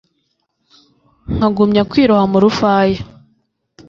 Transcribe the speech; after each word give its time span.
nkagumya 1.35 1.81
kwiroha 1.89 2.25
mu 2.31 2.37
rufaya 2.43 2.99